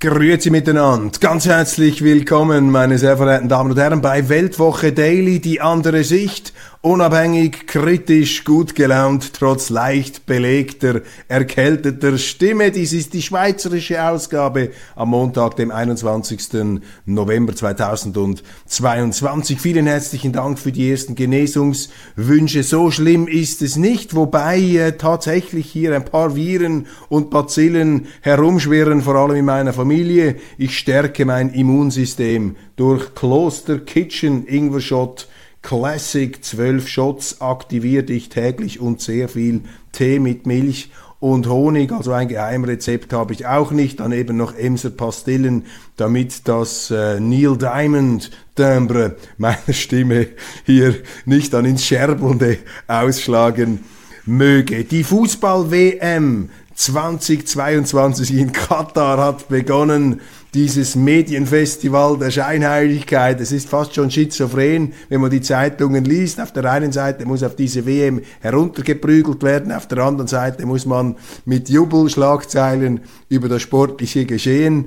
[0.00, 1.18] Grüezi miteinander.
[1.18, 6.52] Ganz herzlich willkommen, meine sehr verehrten Damen und Herren, bei Weltwoche Daily, die andere Sicht.
[6.80, 12.70] Unabhängig, kritisch, gut gelaunt, trotz leicht belegter, erkälteter Stimme.
[12.70, 16.80] Dies ist die schweizerische Ausgabe am Montag, dem 21.
[17.04, 19.60] November 2022.
[19.60, 22.62] Vielen herzlichen Dank für die ersten Genesungswünsche.
[22.62, 29.02] So schlimm ist es nicht, wobei äh, tatsächlich hier ein paar Viren und Bazillen herumschwirren,
[29.02, 30.36] vor allem in meiner Familie.
[30.58, 35.26] Ich stärke mein Immunsystem durch Kloster Kitchen Ingwershot
[35.62, 42.12] Classic 12 Shots aktiviere ich täglich und sehr viel Tee mit Milch und Honig, also
[42.12, 45.64] ein Geheimrezept habe ich auch nicht, dann eben noch Emser Pastillen,
[45.96, 50.28] damit das äh, Neil Diamond Timbre meiner Stimme
[50.64, 53.80] hier nicht dann ins Scherbelnde ausschlagen
[54.26, 54.84] möge.
[54.84, 60.20] Die Fußball-WM 2022 in Katar hat begonnen
[60.54, 63.40] dieses Medienfestival der Scheinheiligkeit.
[63.40, 66.40] Es ist fast schon schizophren, wenn man die Zeitungen liest.
[66.40, 70.86] Auf der einen Seite muss auf diese WM heruntergeprügelt werden, auf der anderen Seite muss
[70.86, 74.86] man mit Jubelschlagzeilen über das sportliche Geschehen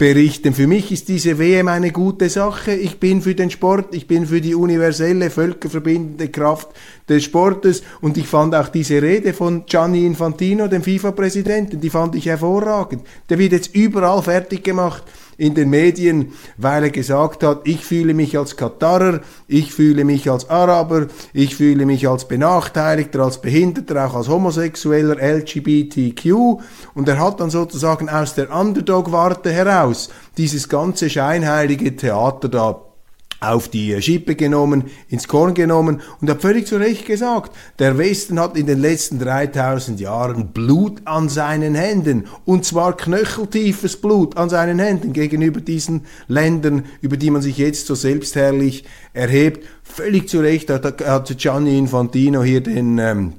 [0.00, 0.54] berichten.
[0.54, 2.72] Für mich ist diese WM eine gute Sache.
[2.72, 6.68] Ich bin für den Sport, ich bin für die universelle, völkerverbindende Kraft
[7.06, 12.14] des Sportes und ich fand auch diese Rede von Gianni Infantino, dem FIFA-Präsidenten, die fand
[12.14, 13.06] ich hervorragend.
[13.28, 15.04] Der wird jetzt überall fertig gemacht
[15.40, 20.30] in den Medien, weil er gesagt hat, ich fühle mich als Katarer, ich fühle mich
[20.30, 26.60] als Araber, ich fühle mich als Benachteiligter, als Behinderter, auch als Homosexueller, LGBTQ.
[26.94, 32.89] Und er hat dann sozusagen aus der Underdog-Warte heraus dieses ganze scheinheilige Theater da
[33.40, 38.38] auf die Schippe genommen, ins Korn genommen und hat völlig zu Recht gesagt, der Westen
[38.38, 44.50] hat in den letzten 3000 Jahren Blut an seinen Händen und zwar knöcheltiefes Blut an
[44.50, 48.84] seinen Händen gegenüber diesen Ländern, über die man sich jetzt so selbstherrlich
[49.14, 49.66] erhebt.
[49.82, 53.32] Völlig zu Recht hat, hat Gianni Infantino hier den ähm,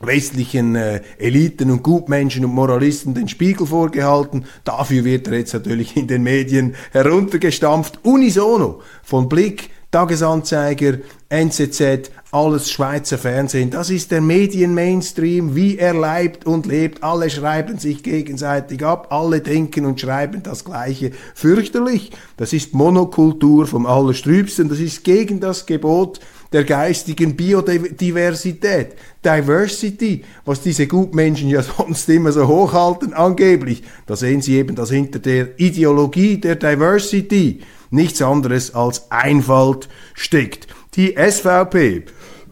[0.00, 4.44] westlichen äh, Eliten und Gutmenschen und Moralisten den Spiegel vorgehalten.
[4.64, 8.00] Dafür wird er jetzt natürlich in den Medien heruntergestampft.
[8.04, 10.98] Unisono von Blick, Tagesanzeiger,
[11.30, 13.70] NZZ, alles Schweizer Fernsehen.
[13.70, 17.02] Das ist der Medien-Mainstream, wie er leibt und lebt.
[17.02, 21.12] Alle schreiben sich gegenseitig ab, alle denken und schreiben das Gleiche.
[21.34, 22.10] Fürchterlich.
[22.36, 24.68] Das ist Monokultur vom Allerstrübsten.
[24.68, 26.20] Das ist gegen das Gebot
[26.56, 33.82] der geistigen Biodiversität, Diversity, was diese Gutmenschen ja sonst immer so hochhalten, angeblich.
[34.06, 40.66] Da sehen Sie eben, dass hinter der Ideologie der Diversity nichts anderes als Einfalt steckt.
[40.94, 42.04] Die SVP,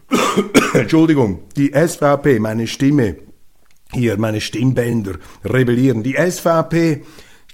[0.75, 3.15] Entschuldigung, die SVP, meine Stimme,
[3.91, 6.03] hier meine Stimmbänder rebellieren.
[6.03, 7.01] Die SVP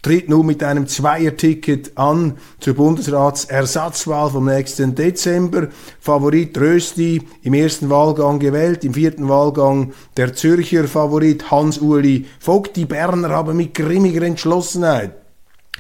[0.01, 5.67] tritt nun mit einem Zweierticket an zur Bundesratsersatzwahl vom nächsten Dezember.
[5.99, 12.75] Favorit Rösti im ersten Wahlgang gewählt, im vierten Wahlgang der Zürcher Favorit Hans-Uli Vogt.
[12.75, 15.20] Die Berner haben mit grimmiger Entschlossenheit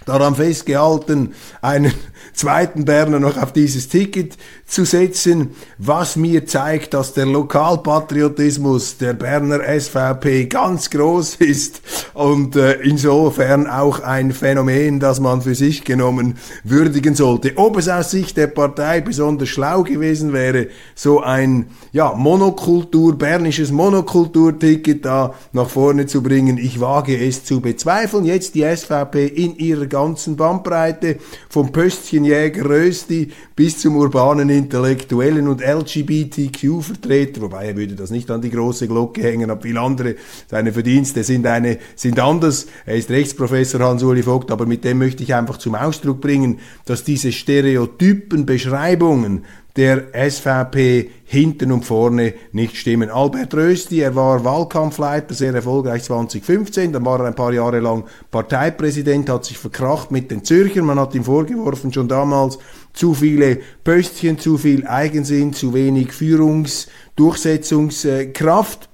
[0.05, 1.93] daran festgehalten, einen
[2.33, 9.13] zweiten Berner noch auf dieses Ticket zu setzen, was mir zeigt, dass der Lokalpatriotismus der
[9.13, 11.81] Berner SVP ganz groß ist
[12.13, 17.53] und äh, insofern auch ein Phänomen, das man für sich genommen würdigen sollte.
[17.57, 23.71] Ob es aus Sicht der Partei besonders schlau gewesen wäre, so ein ja, Monokultur, bernisches
[23.71, 28.25] Monokulturticket da nach vorne zu bringen, ich wage es zu bezweifeln.
[28.25, 31.17] Jetzt die SVP in ihrer ganzen Bandbreite
[31.49, 38.41] vom Pöstchenjäger Rösti bis zum urbanen Intellektuellen und LGBTQ-Vertreter, wobei er würde das nicht an
[38.41, 40.15] die große Glocke hängen, aber viele andere,
[40.49, 42.65] seine Verdienste sind eine, sind anders.
[42.85, 47.03] Er ist Rechtsprofessor Hans-Uli Vogt, aber mit dem möchte ich einfach zum Ausdruck bringen, dass
[47.03, 49.45] diese Stereotypen Beschreibungen
[49.75, 53.09] der SVP hinten und vorne nicht stimmen.
[53.09, 58.03] Albert Rösti, er war Wahlkampfleiter, sehr erfolgreich 2015, dann war er ein paar Jahre lang
[58.29, 62.59] Parteipräsident, hat sich verkracht mit den Zürchern, man hat ihm vorgeworfen schon damals,
[62.93, 68.90] zu viele Pöstchen, zu viel Eigensinn, zu wenig Führungsdurchsetzungskraft.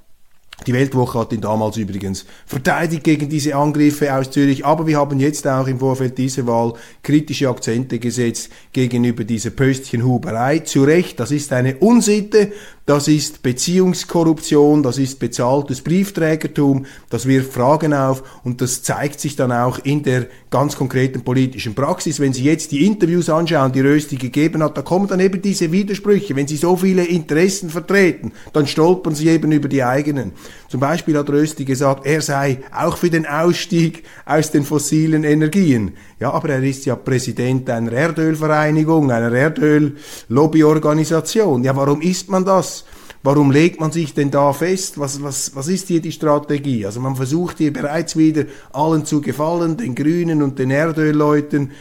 [0.65, 5.19] Die Weltwoche hat ihn damals übrigens verteidigt gegen diese Angriffe aus Zürich, aber wir haben
[5.19, 6.74] jetzt auch im Vorfeld dieser Wahl
[7.04, 10.59] kritische Akzente gesetzt gegenüber dieser Pöstchenhuberei.
[10.59, 12.51] Zu Recht, das ist eine Unsitte,
[12.88, 19.36] das ist Beziehungskorruption, das ist bezahltes Briefträgertum, das wirft Fragen auf und das zeigt sich
[19.36, 22.22] dann auch in der ganz konkreten politischen Praxis.
[22.22, 25.74] Wenn Sie jetzt die Interviews anschauen, die Rösti gegeben hat, da kommen dann eben diese
[25.74, 26.38] Widersprüche.
[26.38, 30.31] Wenn Sie so viele Interessen vertreten, dann stolpern Sie eben über die eigenen.
[30.69, 35.94] Zum Beispiel hat Rösti gesagt, er sei auch für den Ausstieg aus den fossilen Energien.
[36.19, 41.64] Ja, aber er ist ja Präsident einer Erdölvereinigung, einer Erdöl-Lobbyorganisation.
[41.64, 42.84] Ja, warum ist man das?
[43.24, 45.00] Warum legt man sich denn da fest?
[45.00, 46.86] Was, was, was ist hier die Strategie?
[46.86, 51.72] Also man versucht hier bereits wieder allen zu gefallen, den Grünen und den Erdölleuten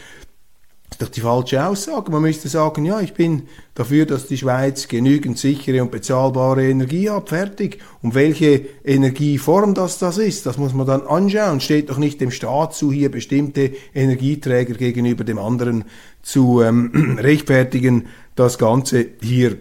[0.97, 2.11] ist doch die falsche Aussage.
[2.11, 3.43] Man müsste sagen, ja, ich bin
[3.75, 7.77] dafür, dass die Schweiz genügend sichere und bezahlbare Energie hat, fertig.
[8.01, 11.61] Und welche Energieform das das ist, das muss man dann anschauen.
[11.61, 15.85] Steht doch nicht dem Staat zu, hier bestimmte Energieträger gegenüber dem anderen
[16.23, 19.55] zu ähm, rechtfertigen, das Ganze hier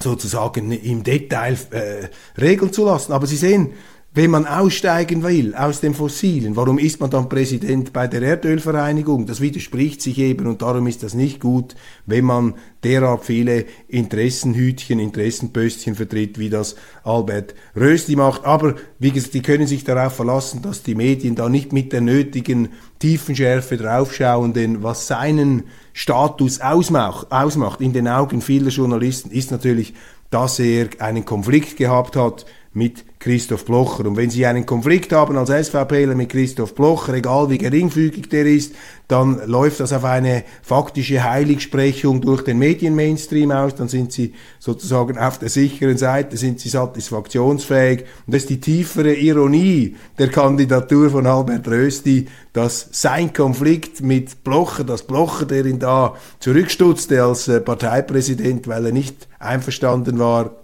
[0.00, 3.12] sozusagen im Detail äh, regeln zu lassen.
[3.12, 3.70] Aber Sie sehen,
[4.14, 9.24] wenn man aussteigen will aus dem Fossilen, warum ist man dann Präsident bei der Erdölvereinigung?
[9.24, 11.74] Das widerspricht sich eben und darum ist das nicht gut,
[12.04, 12.54] wenn man
[12.84, 18.44] derart viele Interessenhütchen, Interessenpöstchen vertritt, wie das Albert Rösti macht.
[18.44, 22.02] Aber wie gesagt, die können sich darauf verlassen, dass die Medien da nicht mit der
[22.02, 22.68] nötigen
[22.98, 25.62] Tiefenschärfe draufschauen, denn was seinen
[25.94, 29.94] Status ausmacht, ausmacht in den Augen vieler Journalisten, ist natürlich,
[30.28, 32.44] dass er einen Konflikt gehabt hat
[32.74, 34.06] mit Christoph Blocher.
[34.06, 38.46] Und wenn Sie einen Konflikt haben als SVPler mit Christoph Blocher, egal wie geringfügig der
[38.46, 38.74] ist,
[39.08, 45.18] dann läuft das auf eine faktische Heiligsprechung durch den Medienmainstream aus, dann sind Sie sozusagen
[45.18, 48.04] auf der sicheren Seite, sind Sie satisfaktionsfähig.
[48.26, 54.44] Und das ist die tiefere Ironie der Kandidatur von Albert Rösti, dass sein Konflikt mit
[54.44, 60.61] Blocher, das Blocher, der ihn da zurückstutzte als äh, Parteipräsident, weil er nicht einverstanden war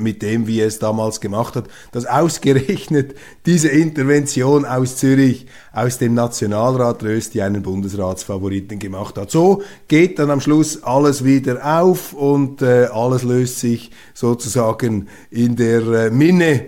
[0.00, 3.14] mit dem, wie er es damals gemacht hat, dass ausgerechnet
[3.46, 9.30] diese Intervention aus Zürich, aus dem Nationalrat Rösti einen Bundesratsfavoriten gemacht hat.
[9.30, 15.56] So geht dann am Schluss alles wieder auf und äh, alles löst sich sozusagen in
[15.56, 16.66] der äh, Minne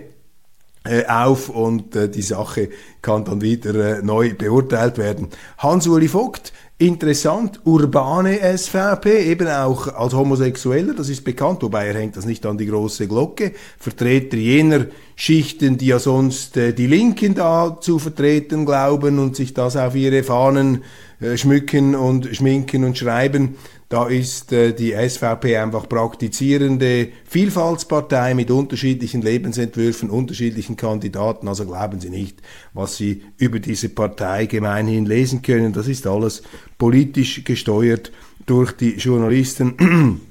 [0.87, 2.69] äh, auf und äh, die Sache
[3.01, 5.27] kann dann wieder äh, neu beurteilt werden.
[5.57, 12.15] Hans-Uli Vogt Interessant, urbane SVP, eben auch als Homosexueller, das ist bekannt, wobei er hängt
[12.15, 13.53] das nicht an die große Glocke.
[13.79, 14.85] Vertreter jener
[15.19, 19.95] Schichten, die ja sonst äh, die Linken da zu vertreten glauben und sich das auf
[19.95, 20.83] ihre Fahnen
[21.19, 23.55] äh, schmücken und schminken und schreiben.
[23.89, 31.47] Da ist äh, die SVP einfach praktizierende Vielfaltspartei mit unterschiedlichen Lebensentwürfen, unterschiedlichen Kandidaten.
[31.47, 32.43] Also glauben Sie nicht,
[32.75, 35.73] was Sie über diese Partei gemeinhin lesen können.
[35.73, 36.43] Das ist alles
[36.77, 38.11] politisch gesteuert
[38.45, 40.21] durch die Journalisten,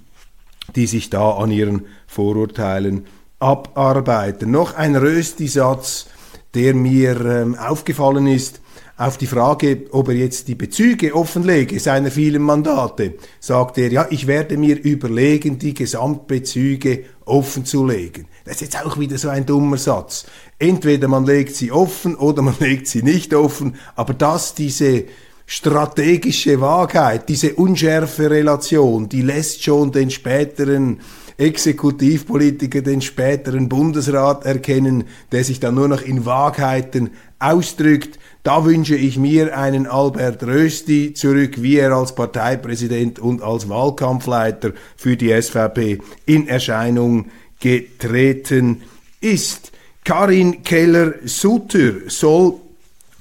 [0.77, 3.07] die sich da an ihren Vorurteilen
[3.39, 4.51] abarbeiten.
[4.51, 6.07] Noch ein Rösti-Satz,
[6.55, 8.61] der mir ähm, aufgefallen ist
[8.97, 14.07] auf die Frage, ob er jetzt die Bezüge offenlege seiner vielen Mandate, sagt er, ja,
[14.09, 18.27] ich werde mir überlegen, die Gesamtbezüge offenzulegen.
[18.45, 20.27] Das ist jetzt auch wieder so ein dummer Satz.
[20.59, 25.05] Entweder man legt sie offen oder man legt sie nicht offen, aber dass diese
[25.45, 31.01] strategische Wahrheit, diese unschärfe Relation, die lässt schon den späteren
[31.39, 38.19] Exekutivpolitiker, den späteren Bundesrat erkennen, der sich dann nur noch in Wahrheiten ausdrückt.
[38.43, 44.73] Da wünsche ich mir einen Albert Rösti zurück, wie er als Parteipräsident und als Wahlkampfleiter
[44.97, 47.27] für die SVP in Erscheinung
[47.61, 48.83] getreten
[49.21, 49.73] ist.
[50.05, 52.55] Karin Keller-Sutter soll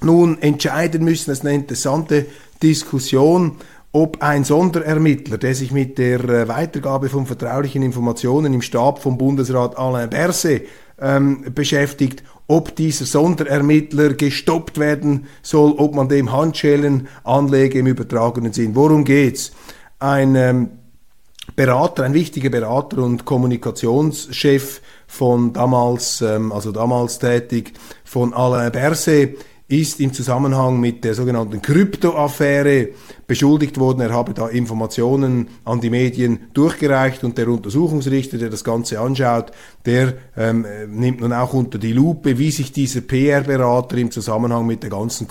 [0.00, 2.26] nun entscheiden müssen, das ist eine interessante
[2.62, 3.56] Diskussion,
[3.96, 9.16] ob ein Sonderermittler, der sich mit der äh, Weitergabe von vertraulichen Informationen im Stab vom
[9.16, 10.68] Bundesrat Alain Berset
[11.00, 18.52] ähm, beschäftigt, ob dieser Sonderermittler gestoppt werden soll, ob man dem Handschellen anlege im übertragenen
[18.52, 18.74] Sinn.
[18.74, 19.52] Worum geht's?
[19.98, 20.68] Ein ähm,
[21.54, 27.72] Berater, ein wichtiger Berater und Kommunikationschef von damals, ähm, also damals tätig,
[28.04, 29.38] von Alain Berset,
[29.68, 32.90] ist im Zusammenhang mit der sogenannten Kryptoaffäre
[33.26, 34.00] beschuldigt worden.
[34.00, 39.50] Er habe da Informationen an die Medien durchgereicht und der Untersuchungsrichter, der das Ganze anschaut,
[39.84, 44.84] der ähm, nimmt nun auch unter die Lupe, wie sich dieser PR-Berater im Zusammenhang mit
[44.84, 45.26] der ganzen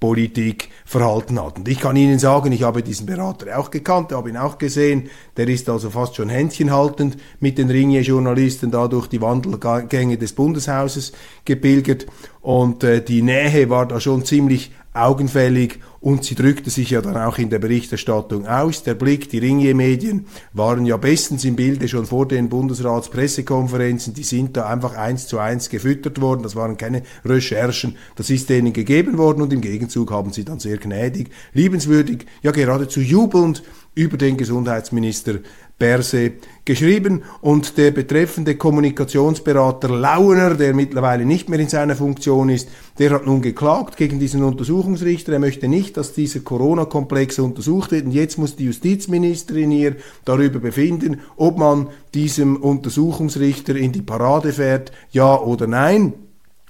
[0.00, 1.58] Covid-Politik verhalten hat.
[1.58, 5.10] Und ich kann Ihnen sagen, ich habe diesen Berater auch gekannt, habe ihn auch gesehen.
[5.36, 11.12] Der ist also fast schon händchenhaltend mit den Ringier-Journalisten da durch die Wandelgänge des Bundeshauses
[11.44, 12.06] gepilgert.
[12.40, 17.16] Und äh, die Nähe war da schon ziemlich augenfällig und sie drückte sich ja dann
[17.16, 18.82] auch in der Berichterstattung aus.
[18.82, 24.14] Der Blick, die Ringier-Medien waren ja bestens im Bilde schon vor den Bundesratspressekonferenzen.
[24.14, 26.42] Die sind da einfach eins zu eins gefüttert worden.
[26.42, 27.96] Das waren keine Recherchen.
[28.16, 32.50] Das ist denen gegeben worden und im Gegenzug haben sie dann sehr gnädig, liebenswürdig, ja
[32.50, 33.62] geradezu jubelnd
[33.94, 35.40] über den Gesundheitsminister
[35.80, 36.34] Berse
[36.64, 42.68] geschrieben und der betreffende Kommunikationsberater Launer, der mittlerweile nicht mehr in seiner Funktion ist,
[42.98, 45.32] der hat nun geklagt gegen diesen Untersuchungsrichter.
[45.32, 50.60] Er möchte nicht, dass dieser Corona-Komplex untersucht wird und jetzt muss die Justizministerin hier darüber
[50.60, 56.12] befinden, ob man diesem Untersuchungsrichter in die Parade fährt, ja oder nein.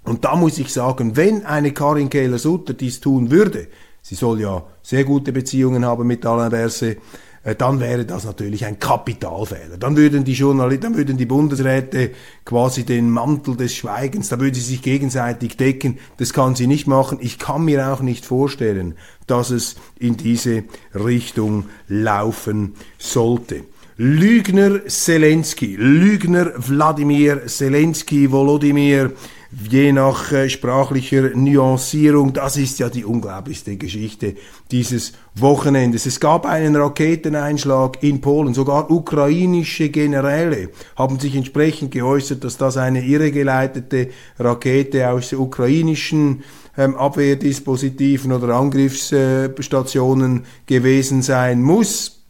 [0.04, 3.66] Und da muss ich sagen, wenn eine Karin Kehler-Sutter dies tun würde,
[4.02, 6.98] sie soll ja sehr gute Beziehungen haben mit Alain Berset,
[7.42, 9.78] dann wäre das natürlich ein Kapitalfehler.
[9.78, 12.10] Dann würden die Journalisten, dann würden die Bundesräte
[12.44, 15.98] quasi den Mantel des Schweigens, da würden sie sich gegenseitig decken.
[16.18, 17.18] Das kann sie nicht machen.
[17.20, 18.94] Ich kann mir auch nicht vorstellen,
[19.26, 23.64] dass es in diese Richtung laufen sollte.
[23.96, 29.12] Lügner Zelensky, Lügner Wladimir Zelensky, Volodymyr
[29.52, 32.32] je nach äh, sprachlicher Nuancierung.
[32.32, 34.36] Das ist ja die unglaublichste Geschichte
[34.70, 36.06] dieses Wochenendes.
[36.06, 38.54] Es gab einen Raketeneinschlag in Polen.
[38.54, 46.44] Sogar ukrainische Generäle haben sich entsprechend geäußert, dass das eine irregeleitete Rakete aus ukrainischen
[46.78, 52.24] ähm, Abwehrdispositiven oder Angriffsstationen gewesen sein muss.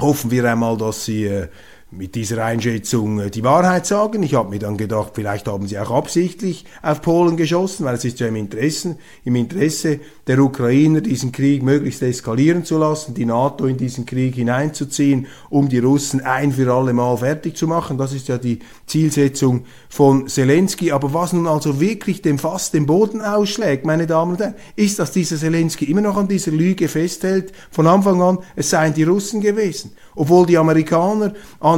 [0.00, 1.48] Hoffen wir einmal, dass sie äh,
[1.96, 4.22] mit dieser Einschätzung äh, die Wahrheit sagen.
[4.22, 8.04] Ich habe mir dann gedacht, vielleicht haben sie auch absichtlich auf Polen geschossen, weil es
[8.04, 13.26] ist ja im Interesse, im Interesse der Ukrainer, diesen Krieg möglichst eskalieren zu lassen, die
[13.26, 17.98] NATO in diesen Krieg hineinzuziehen, um die Russen ein für alle Mal fertig zu machen.
[17.98, 20.92] Das ist ja die Zielsetzung von Zelensky.
[20.92, 24.98] Aber was nun also wirklich dem Fass den Boden ausschlägt, meine Damen und Herren, ist,
[24.98, 29.04] dass dieser Zelensky immer noch an dieser Lüge festhält, von Anfang an, es seien die
[29.04, 29.92] Russen gewesen.
[30.16, 31.34] Obwohl die Amerikaner,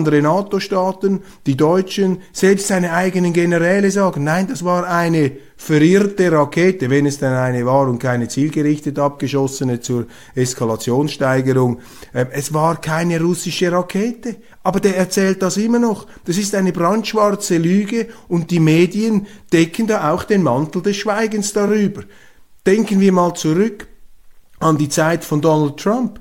[0.07, 6.91] andere NATO-Staaten, die Deutschen, selbst seine eigenen Generäle sagen, nein, das war eine verirrte Rakete,
[6.91, 11.81] wenn es denn eine war und keine zielgerichtet abgeschossene zur Eskalationssteigerung.
[12.15, 14.37] Ähm, es war keine russische Rakete.
[14.63, 16.07] Aber der erzählt das immer noch.
[16.25, 21.53] Das ist eine brandschwarze Lüge und die Medien decken da auch den Mantel des Schweigens
[21.53, 22.03] darüber.
[22.65, 23.89] Denken wir mal zurück
[24.61, 26.21] an die Zeit von Donald Trump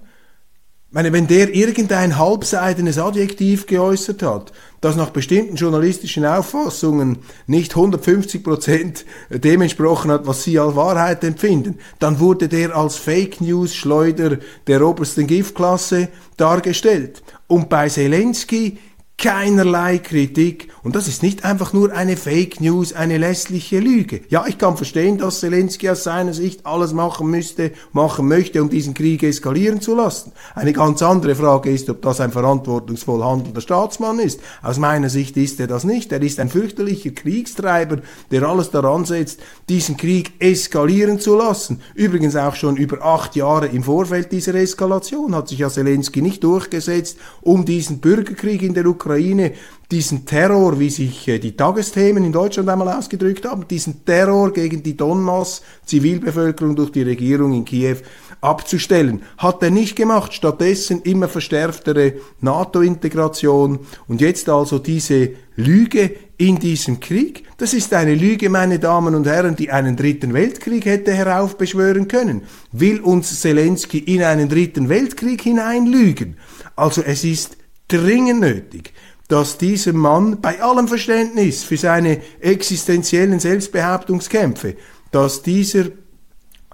[0.96, 8.42] meine, wenn der irgendein halbseidenes Adjektiv geäußert hat, das nach bestimmten journalistischen Auffassungen nicht 150
[8.42, 13.76] Prozent dem entsprochen hat, was sie als Wahrheit empfinden, dann wurde der als Fake News
[13.76, 14.38] Schleuder
[14.68, 17.24] der obersten Giftklasse dargestellt.
[17.48, 18.78] Und bei Zelensky
[19.18, 20.70] keinerlei Kritik.
[20.84, 24.22] Und das ist nicht einfach nur eine Fake News, eine lässliche Lüge.
[24.30, 28.70] Ja, ich kann verstehen, dass Zelensky aus seiner Sicht alles machen müsste, machen möchte, um
[28.70, 30.34] diesen Krieg eskalieren zu lassen.
[30.54, 34.42] Eine ganz andere Frage ist, ob das ein verantwortungsvoll handelnder Staatsmann ist.
[34.62, 36.12] Aus meiner Sicht ist er das nicht.
[36.12, 38.00] Er ist ein fürchterlicher Kriegstreiber,
[38.32, 41.82] der alles daran setzt, diesen Krieg eskalieren zu lassen.
[41.96, 46.44] Übrigens auch schon über acht Jahre im Vorfeld dieser Eskalation hat sich ja Zelensky nicht
[46.44, 49.54] durchgesetzt, um diesen Bürgerkrieg in der Ukraine Ukraine
[49.92, 54.82] diesen Terror, wie sich äh, die Tagesthemen in Deutschland einmal ausgedrückt haben, diesen Terror gegen
[54.82, 57.98] die Donbass Zivilbevölkerung durch die Regierung in Kiew
[58.42, 59.22] abzustellen.
[59.38, 67.00] Hat er nicht gemacht, stattdessen immer verstärktere NATO-Integration und jetzt also diese Lüge in diesem
[67.00, 67.44] Krieg.
[67.58, 72.42] Das ist eine Lüge, meine Damen und Herren, die einen dritten Weltkrieg hätte heraufbeschwören können.
[72.72, 76.38] Will uns Zelensky in einen dritten Weltkrieg hineinlügen?
[76.76, 78.94] Also es ist dringend nötig,
[79.28, 84.76] dass dieser Mann bei allem Verständnis für seine existenziellen Selbstbehauptungskämpfe,
[85.12, 85.86] dass dieser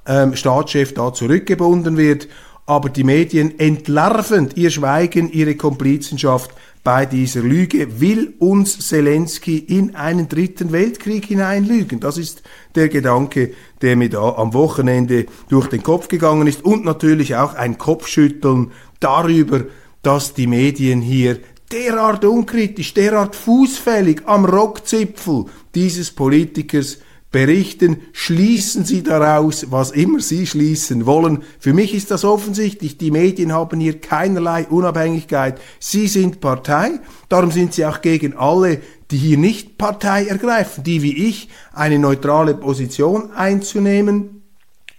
[0.05, 2.27] ähm, Staatschef da zurückgebunden wird,
[2.65, 6.51] aber die Medien entlarvend ihr Schweigen, ihre Komplizenschaft
[6.83, 11.99] bei dieser Lüge, will uns Zelensky in einen dritten Weltkrieg hineinlügen.
[11.99, 12.43] Das ist
[12.75, 17.53] der Gedanke, der mir da am Wochenende durch den Kopf gegangen ist und natürlich auch
[17.53, 19.61] ein Kopfschütteln darüber,
[20.01, 21.39] dass die Medien hier
[21.71, 26.97] derart unkritisch, derart fußfällig am Rockzipfel dieses Politikers
[27.31, 31.43] berichten, schließen Sie daraus, was immer Sie schließen wollen.
[31.59, 32.97] Für mich ist das offensichtlich.
[32.97, 35.59] Die Medien haben hier keinerlei Unabhängigkeit.
[35.79, 38.81] Sie sind Partei, darum sind sie auch gegen alle,
[39.11, 44.40] die hier nicht Partei ergreifen, die wie ich eine neutrale Position einzunehmen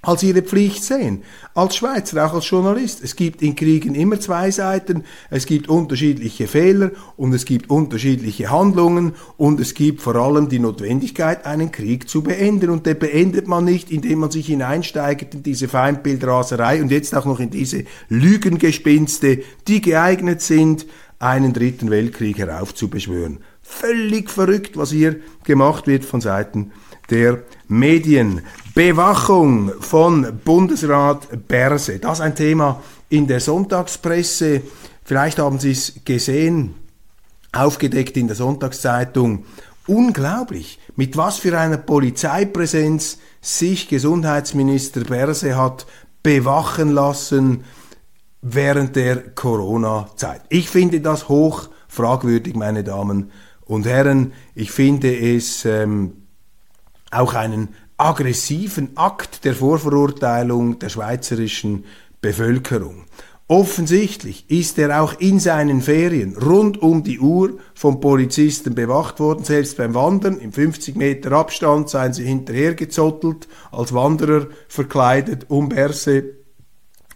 [0.02, 1.22] als ihre Pflicht sehen.
[1.54, 3.02] Als Schweizer, auch als Journalist.
[3.04, 8.50] Es gibt in Kriegen immer zwei Seiten, es gibt unterschiedliche Fehler und es gibt unterschiedliche
[8.50, 12.70] Handlungen und es gibt vor allem die Notwendigkeit, einen Krieg zu beenden.
[12.70, 17.24] Und den beendet man nicht, indem man sich hineinsteigt in diese Feindbildraserei und jetzt auch
[17.24, 20.86] noch in diese Lügengespinste, die geeignet sind,
[21.20, 23.38] einen dritten Weltkrieg heraufzubeschwören.
[23.62, 26.72] Völlig verrückt, was hier gemacht wird von Seiten
[27.10, 28.42] der Medien.
[28.74, 31.98] Bewachung von Bundesrat Berse.
[31.98, 34.62] Das ist ein Thema in der Sonntagspresse.
[35.04, 36.74] Vielleicht haben Sie es gesehen,
[37.52, 39.44] aufgedeckt in der Sonntagszeitung.
[39.86, 45.84] Unglaublich, mit was für einer Polizeipräsenz sich Gesundheitsminister Berse hat
[46.22, 47.64] bewachen lassen
[48.40, 50.42] während der Corona-Zeit.
[50.48, 53.32] Ich finde das hoch fragwürdig, meine Damen
[53.66, 54.32] und Herren.
[54.54, 56.22] Ich finde es ähm,
[57.10, 61.84] auch einen aggressiven Akt der Vorverurteilung der schweizerischen
[62.20, 63.04] Bevölkerung.
[63.48, 69.44] Offensichtlich ist er auch in seinen Ferien rund um die Uhr vom Polizisten bewacht worden.
[69.44, 76.36] Selbst beim Wandern im 50 Meter Abstand seien sie hinterhergezottelt, als Wanderer verkleidet, um Berse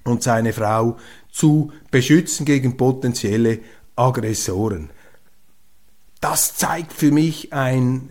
[0.04, 0.98] und seine Frau
[1.30, 3.60] zu beschützen gegen potenzielle
[3.94, 4.90] Aggressoren.
[6.20, 8.10] Das zeigt für mich ein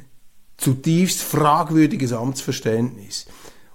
[0.57, 3.25] zutiefst fragwürdiges Amtsverständnis.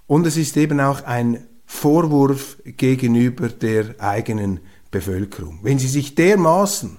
[0.07, 4.59] Und es ist eben auch ein Vorwurf gegenüber der eigenen
[4.89, 5.59] Bevölkerung.
[5.63, 6.97] Wenn sie sich dermaßen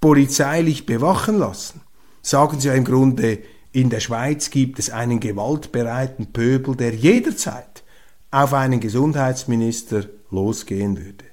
[0.00, 1.82] polizeilich bewachen lassen,
[2.22, 3.40] sagen sie ja im Grunde,
[3.72, 7.84] in der Schweiz gibt es einen gewaltbereiten Pöbel, der jederzeit
[8.30, 11.24] auf einen Gesundheitsminister losgehen würde.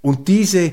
[0.00, 0.72] Und diese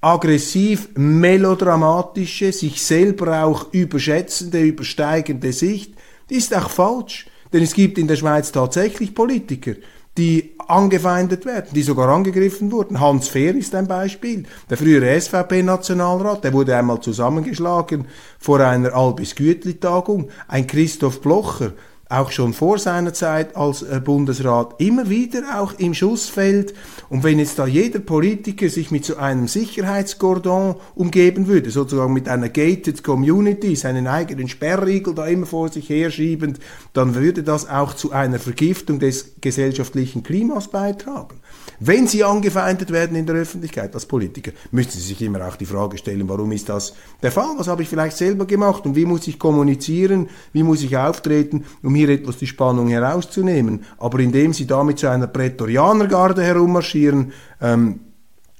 [0.00, 5.94] aggressiv melodramatische, sich selber auch überschätzende, übersteigende Sicht
[6.30, 7.26] ist auch falsch.
[7.52, 9.72] Denn es gibt in der Schweiz tatsächlich Politiker,
[10.18, 13.00] die angefeindet werden, die sogar angegriffen wurden.
[13.00, 14.44] Hans Fehr ist ein Beispiel.
[14.68, 18.06] Der frühere SVP-Nationalrat, der wurde einmal zusammengeschlagen
[18.38, 20.28] vor einer Albis-Gütli-Tagung.
[20.46, 21.72] Ein Christoph Blocher,
[22.08, 26.72] auch schon vor seiner Zeit als äh, Bundesrat immer wieder auch im Schussfeld.
[27.10, 32.28] Und wenn jetzt da jeder Politiker sich mit so einem Sicherheitsgordon umgeben würde, sozusagen mit
[32.28, 36.58] einer gated Community, seinen eigenen Sperrriegel da immer vor sich herschiebend,
[36.94, 41.36] dann würde das auch zu einer Vergiftung des gesellschaftlichen Klimas beitragen.
[41.80, 45.66] Wenn Sie angefeindet werden in der Öffentlichkeit als Politiker, müssen Sie sich immer auch die
[45.66, 47.54] Frage stellen, warum ist das der Fall?
[47.56, 50.28] Was habe ich vielleicht selber gemacht und wie muss ich kommunizieren?
[50.52, 53.84] Wie muss ich auftreten, um hier etwas die Spannung herauszunehmen?
[53.98, 58.00] Aber indem Sie damit zu einer Prätorianergarde herummarschieren, ähm,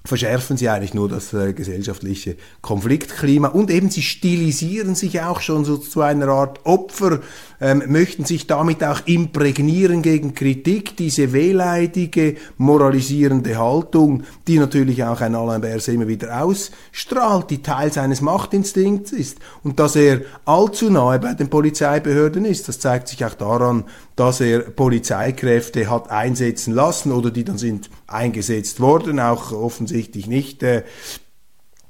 [0.05, 3.49] verschärfen sie eigentlich nur das äh, gesellschaftliche Konfliktklima.
[3.49, 7.21] Und eben sie stilisieren sich auch schon so zu einer Art Opfer,
[7.61, 15.21] ähm, möchten sich damit auch imprägnieren gegen Kritik, diese wehleidige, moralisierende Haltung, die natürlich auch
[15.21, 19.39] ein Alain Berset immer wieder ausstrahlt, die Teil seines Machtinstinkts ist.
[19.63, 23.85] Und dass er allzu nahe bei den Polizeibehörden ist, das zeigt sich auch daran,
[24.19, 30.63] dass er Polizeikräfte hat einsetzen lassen oder die dann sind eingesetzt worden, auch offensichtlich nicht
[30.65, 30.83] äh,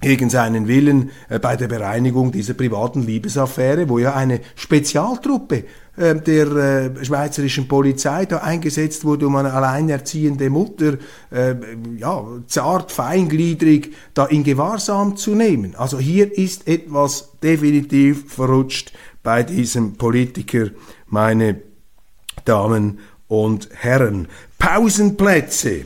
[0.01, 5.65] gegen seinen Willen äh, bei der Bereinigung dieser privaten Liebesaffäre, wo ja eine Spezialtruppe
[5.97, 10.99] äh, der äh, schweizerischen Polizei da eingesetzt wurde, um eine alleinerziehende Mutter
[11.31, 11.55] äh,
[11.97, 15.75] ja, zart, feingliedrig da in Gewahrsam zu nehmen.
[15.77, 20.67] Also hier ist etwas definitiv verrutscht bei diesem Politiker,
[21.07, 21.68] meine
[22.49, 24.29] Damen und Herren.
[24.59, 25.85] Pausenplätze.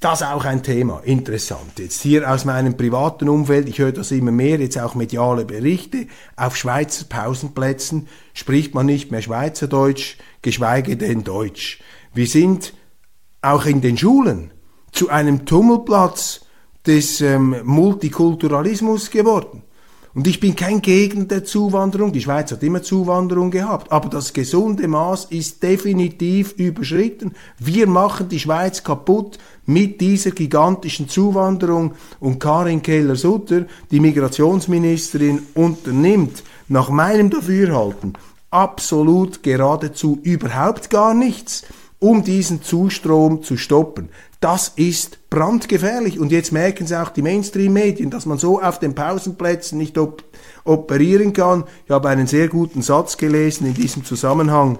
[0.00, 1.78] Das auch ein Thema, interessant.
[1.78, 6.06] Jetzt hier aus meinem privaten Umfeld, ich höre das immer mehr, jetzt auch mediale Berichte,
[6.36, 11.80] auf Schweizer Pausenplätzen spricht man nicht mehr Schweizerdeutsch, geschweige denn Deutsch.
[12.12, 12.74] Wir sind
[13.40, 14.50] auch in den Schulen
[14.92, 16.42] zu einem Tummelplatz
[16.86, 19.62] des ähm, Multikulturalismus geworden.
[20.16, 22.10] Und ich bin kein Gegner der Zuwanderung.
[22.10, 23.92] Die Schweiz hat immer Zuwanderung gehabt.
[23.92, 27.34] Aber das gesunde Maß ist definitiv überschritten.
[27.58, 31.92] Wir machen die Schweiz kaputt mit dieser gigantischen Zuwanderung.
[32.18, 38.14] Und Karin Keller-Sutter, die Migrationsministerin, unternimmt nach meinem Dafürhalten
[38.50, 41.66] absolut geradezu überhaupt gar nichts
[41.98, 44.10] um diesen Zustrom zu stoppen.
[44.46, 46.20] Das ist brandgefährlich.
[46.20, 50.22] Und jetzt merken Sie auch die Mainstream-Medien, dass man so auf den Pausenplätzen nicht op
[50.62, 51.64] operieren kann.
[51.84, 54.78] Ich habe einen sehr guten Satz gelesen in diesem Zusammenhang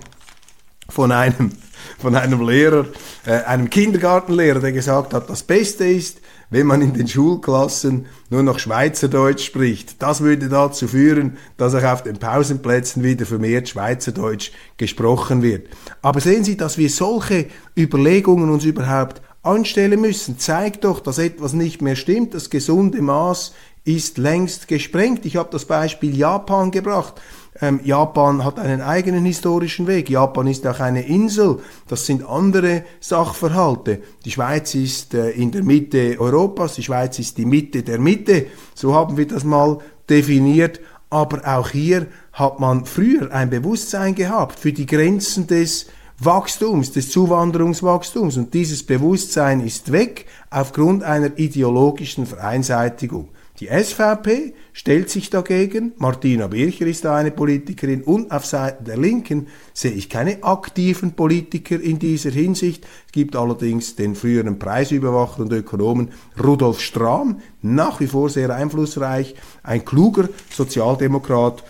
[0.89, 1.51] von einem,
[1.99, 2.87] von einem Lehrer,
[3.27, 8.45] äh, einem Kindergartenlehrer, der gesagt hat, das Beste ist, wenn man in den Schulklassen nur
[8.45, 10.01] noch Schweizerdeutsch spricht.
[10.01, 15.67] Das würde dazu führen, dass auch auf den Pausenplätzen wieder vermehrt Schweizerdeutsch gesprochen wird.
[16.03, 21.53] Aber sehen Sie, dass wir solche Überlegungen uns überhaupt anstellen müssen, zeigt doch, dass etwas
[21.53, 22.35] nicht mehr stimmt.
[22.35, 23.55] Das gesunde Maß
[23.85, 25.25] ist längst gesprengt.
[25.25, 27.15] Ich habe das Beispiel Japan gebracht.
[27.61, 30.11] Ähm, Japan hat einen eigenen historischen Weg.
[30.11, 31.61] Japan ist auch eine Insel.
[31.89, 34.03] Das sind andere Sachverhalte.
[34.25, 36.75] Die Schweiz ist äh, in der Mitte Europas.
[36.75, 38.47] Die Schweiz ist die Mitte der Mitte.
[38.75, 39.79] So haben wir das mal
[40.11, 40.81] definiert.
[41.09, 45.87] Aber auch hier hat man früher ein Bewusstsein gehabt für die Grenzen des
[46.19, 48.37] Wachstums, des Zuwanderungswachstums.
[48.37, 53.29] Und dieses Bewusstsein ist weg aufgrund einer ideologischen Vereinseitigung.
[53.61, 58.99] Die SVP stellt sich dagegen, Martina Bircher ist da eine Politikerin und auf Seiten der
[58.99, 62.87] Linken sehe ich keine aktiven Politiker in dieser Hinsicht.
[63.07, 66.11] Es gibt allerdings den früheren Preisüberwacher und Ökonomen
[66.43, 71.65] Rudolf Strahm, nach wie vor sehr einflussreich, ein kluger Sozialdemokrat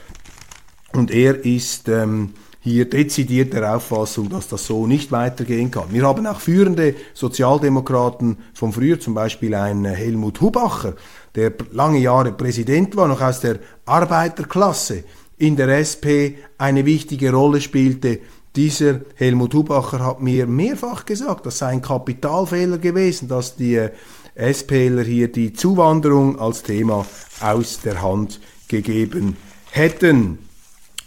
[0.93, 2.31] und er ist ähm,
[2.67, 5.93] hier dezidiert der Auffassung, dass das so nicht weitergehen kann.
[5.93, 10.95] Wir haben auch führende Sozialdemokraten von früher, zum Beispiel ein Helmut Hubacher,
[11.37, 15.05] der lange Jahre Präsident war, noch aus der Arbeiterklasse
[15.39, 18.19] in der SP eine wichtige Rolle spielte.
[18.57, 23.93] Dieser Helmut Hubacher hat mir mehrfach gesagt, das sei ein Kapitalfehler gewesen, dass die äh,
[24.35, 27.07] SPler hier die Zuwanderung als Thema
[27.41, 29.37] aus der Hand gegeben
[29.71, 30.46] hätten.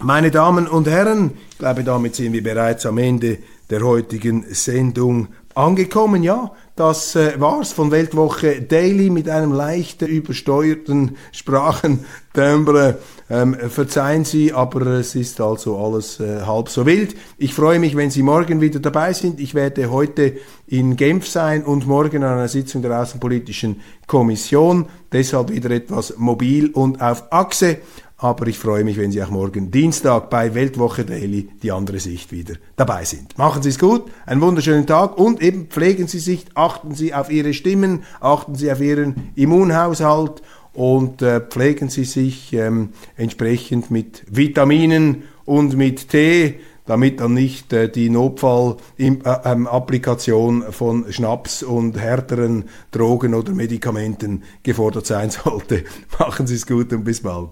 [0.01, 3.37] Meine Damen und Herren, ich glaube, damit sind wir bereits am Ende
[3.69, 6.23] der heutigen Sendung angekommen.
[6.23, 12.99] Ja, das äh, war's von Weltwoche Daily mit einem leicht übersteuerten Sprachentembre.
[13.29, 17.15] Ähm, verzeihen Sie, aber es ist also alles äh, halb so wild.
[17.37, 19.41] Ich freue mich, wenn Sie morgen wieder dabei sind.
[19.41, 24.85] Ich werde heute in Genf sein und morgen an einer Sitzung der Außenpolitischen Kommission.
[25.11, 27.79] Deshalb wieder etwas mobil und auf Achse.
[28.21, 32.33] Aber ich freue mich, wenn Sie auch morgen Dienstag bei Weltwoche Daily die andere Sicht
[32.33, 33.37] wieder dabei sind.
[33.37, 37.31] Machen Sie es gut, einen wunderschönen Tag und eben pflegen Sie sich, achten Sie auf
[37.31, 40.41] Ihre Stimmen, achten Sie auf Ihren Immunhaushalt
[40.73, 46.55] und äh, pflegen Sie sich ähm, entsprechend mit Vitaminen und mit Tee,
[46.85, 54.43] damit dann nicht äh, die Notfallapplikation äh, ähm, von Schnaps und härteren Drogen oder Medikamenten
[54.61, 55.85] gefordert sein sollte.
[56.19, 57.51] Machen Sie es gut und bis bald.